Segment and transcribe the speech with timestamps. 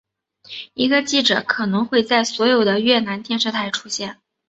[0.73, 4.19] 一个记者可能会在所有的越南电视台出现。